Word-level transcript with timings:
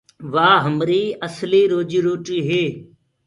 وآ 0.33 0.49
همري 0.65 1.01
اسلي 1.27 1.61
روجيٚ 1.73 2.03
روٽي 2.07 2.39
هي۔ 2.47 2.63